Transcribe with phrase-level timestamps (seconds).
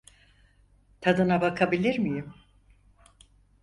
[1.01, 2.33] Tadına bakabilir miyim?